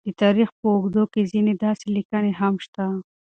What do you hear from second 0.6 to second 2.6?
اوږدو کې ځینې داسې لیکنې هم